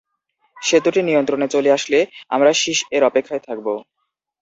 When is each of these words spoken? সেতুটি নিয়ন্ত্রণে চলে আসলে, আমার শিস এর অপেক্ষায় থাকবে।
সেতুটি 0.57 0.99
নিয়ন্ত্রণে 1.03 1.47
চলে 1.47 1.69
আসলে, 1.77 1.99
আমার 2.29 2.47
শিস 2.53 2.79
এর 2.95 3.03
অপেক্ষায় 3.09 3.45
থাকবে। 3.47 3.73